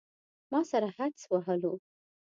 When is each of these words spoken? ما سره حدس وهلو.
ما 0.51 0.61
سره 0.71 0.87
حدس 0.97 1.23
وهلو. 1.31 1.73